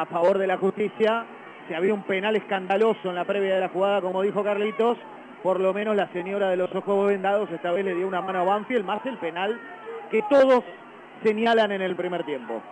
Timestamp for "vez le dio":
7.72-8.06